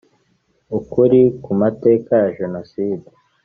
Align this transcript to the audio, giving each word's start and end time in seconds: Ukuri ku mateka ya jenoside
Ukuri 0.77 1.21
ku 1.43 1.51
mateka 1.61 2.11
ya 2.23 2.29
jenoside 2.37 3.07